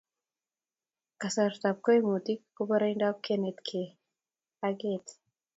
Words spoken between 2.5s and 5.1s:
ko poroindap kenetkey ak keet